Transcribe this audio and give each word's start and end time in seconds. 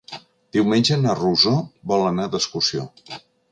Diumenge 0.55 0.97
na 1.01 1.13
Rosó 1.19 1.53
vol 1.93 2.09
anar 2.13 2.27
d'excursió. 2.33 2.89